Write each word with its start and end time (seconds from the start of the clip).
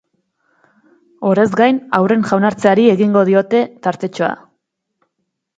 Horrez 1.31 1.43
gain, 1.59 1.79
haurren 1.99 2.25
jaunartzeari 2.31 2.87
egingo 2.95 3.23
diote 3.31 3.63
tartetxoa. 3.85 4.31